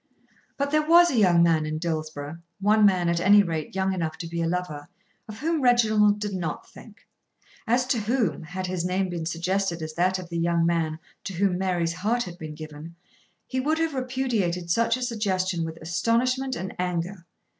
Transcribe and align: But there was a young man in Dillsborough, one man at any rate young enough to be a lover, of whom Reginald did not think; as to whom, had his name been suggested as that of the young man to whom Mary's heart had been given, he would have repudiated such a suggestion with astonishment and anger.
But 0.57 0.71
there 0.71 0.81
was 0.81 1.11
a 1.11 1.15
young 1.19 1.43
man 1.43 1.63
in 1.67 1.77
Dillsborough, 1.77 2.39
one 2.59 2.87
man 2.87 3.07
at 3.07 3.19
any 3.19 3.43
rate 3.43 3.75
young 3.75 3.93
enough 3.93 4.17
to 4.17 4.27
be 4.27 4.41
a 4.41 4.47
lover, 4.47 4.89
of 5.27 5.37
whom 5.41 5.61
Reginald 5.61 6.19
did 6.19 6.33
not 6.33 6.67
think; 6.67 7.01
as 7.67 7.85
to 7.85 7.99
whom, 7.99 8.41
had 8.41 8.65
his 8.65 8.83
name 8.83 9.09
been 9.09 9.27
suggested 9.27 9.79
as 9.83 9.93
that 9.93 10.17
of 10.17 10.29
the 10.29 10.39
young 10.39 10.65
man 10.65 10.97
to 11.25 11.33
whom 11.33 11.59
Mary's 11.59 11.93
heart 11.93 12.23
had 12.23 12.39
been 12.39 12.55
given, 12.55 12.95
he 13.45 13.59
would 13.59 13.77
have 13.77 13.93
repudiated 13.93 14.71
such 14.71 14.97
a 14.97 15.03
suggestion 15.03 15.63
with 15.63 15.77
astonishment 15.79 16.55
and 16.55 16.73
anger. 16.79 17.27